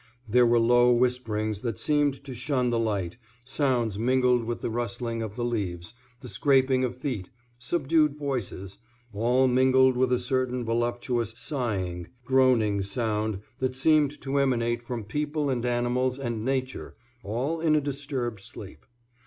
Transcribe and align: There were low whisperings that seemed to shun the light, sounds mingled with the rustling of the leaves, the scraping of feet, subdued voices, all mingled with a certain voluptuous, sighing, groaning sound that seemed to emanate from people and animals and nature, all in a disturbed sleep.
There 0.27 0.47
were 0.47 0.57
low 0.59 0.91
whisperings 0.91 1.61
that 1.61 1.77
seemed 1.77 2.23
to 2.23 2.33
shun 2.33 2.71
the 2.71 2.79
light, 2.79 3.17
sounds 3.43 3.99
mingled 3.99 4.45
with 4.45 4.61
the 4.61 4.69
rustling 4.71 5.21
of 5.21 5.35
the 5.35 5.45
leaves, 5.45 5.93
the 6.21 6.27
scraping 6.27 6.83
of 6.83 6.95
feet, 6.95 7.29
subdued 7.59 8.15
voices, 8.17 8.79
all 9.13 9.47
mingled 9.47 9.95
with 9.95 10.11
a 10.11 10.17
certain 10.17 10.65
voluptuous, 10.65 11.33
sighing, 11.37 12.07
groaning 12.25 12.81
sound 12.81 13.41
that 13.59 13.75
seemed 13.75 14.19
to 14.21 14.39
emanate 14.39 14.81
from 14.81 15.03
people 15.03 15.51
and 15.51 15.63
animals 15.67 16.17
and 16.17 16.43
nature, 16.43 16.95
all 17.23 17.61
in 17.61 17.75
a 17.75 17.79
disturbed 17.79 18.39
sleep. 18.39 18.87